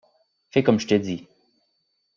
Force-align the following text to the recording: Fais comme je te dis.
Fais 0.49 0.63
comme 0.63 0.79
je 0.79 0.87
te 0.87 0.95
dis. 0.95 1.27